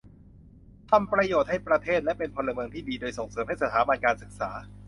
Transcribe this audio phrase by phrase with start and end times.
[0.91, 4.51] ทำประโยชน์ให้ประเทศ และเป็นพลเมืองที่ดี โดยส่งเสริมให้สถาบันการศึกษา